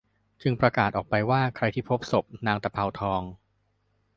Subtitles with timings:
[0.41, 3.21] จึงประกาศออกไปว่าใครที่พบศพนางตะเภาทอง